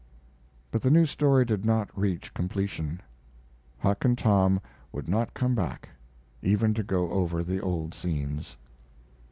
[0.71, 3.01] But the new story did not reach completion.
[3.77, 4.59] Huck and Tom
[4.91, 5.89] would not come back,
[6.41, 8.57] even to go over the old scenes.